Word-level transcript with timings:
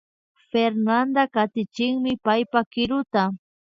Fernanda 0.53 1.23
katichinmi 1.33 2.11
paypa 2.25 2.59
kiruta 2.71 3.23